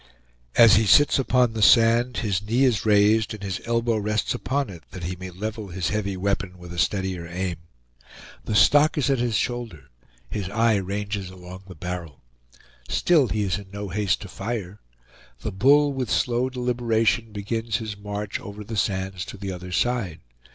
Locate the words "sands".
18.77-19.23